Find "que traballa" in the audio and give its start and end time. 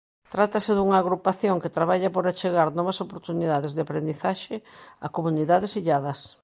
1.63-2.13